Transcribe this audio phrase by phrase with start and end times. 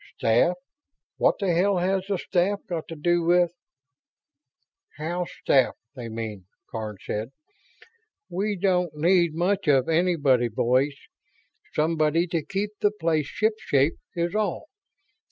[0.17, 0.55] "Staff?
[1.17, 3.51] What the hell has the staff got to do with..."
[4.97, 7.29] "House staff, they mean," Karns said.
[8.27, 10.95] "We don't need much of anybody, boys.
[11.73, 14.69] Somebody to keep the place shipshape, is all.